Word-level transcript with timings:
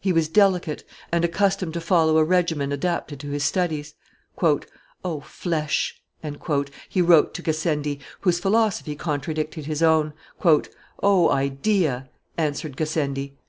He 0.00 0.12
was 0.12 0.28
delicate, 0.28 0.84
and 1.10 1.24
accustomed 1.24 1.74
to 1.74 1.80
follow 1.80 2.16
a 2.18 2.22
regimen 2.22 2.70
adapted 2.70 3.18
to 3.18 3.30
his 3.30 3.42
studies. 3.42 3.94
"O 5.02 5.20
flesh!" 5.20 6.00
he 6.88 7.02
wrote 7.02 7.34
to 7.34 7.42
Gassendi, 7.42 7.98
whose 8.20 8.38
philosophy 8.38 8.94
contradicted 8.94 9.66
his 9.66 9.82
own: 9.82 10.12
"O 11.02 11.28
idea!" 11.28 12.08
answered 12.38 12.76
Gassendi. 12.76 13.36